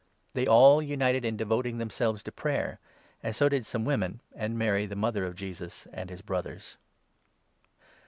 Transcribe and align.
They 0.33 0.47
all 0.47 0.81
united 0.81 1.23
in 1.23 1.37
devoting 1.37 1.73
14 1.73 1.77
themselves 1.77 2.23
to 2.23 2.31
Prayer, 2.31 2.79
and 3.21 3.35
so 3.35 3.49
did 3.49 3.67
some 3.67 3.85
women, 3.85 4.19
and 4.33 4.57
Mary, 4.57 4.87
the 4.87 4.95
mother 4.95 5.25
of 5.27 5.35
Jesus, 5.35 5.87
and 5.93 6.09
his 6.09 6.23
brothers. 6.23 6.77